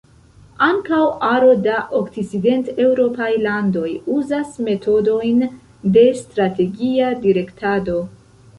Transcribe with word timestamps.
Ankaŭ 0.67 1.01
aro 1.31 1.51
da 1.67 1.75
okcidenteŭropaj 1.99 3.29
landoj 3.49 3.85
uzas 4.15 4.57
metodojn 4.69 5.47
de 5.99 6.07
strategia 6.25 7.13
direktado. 7.29 8.03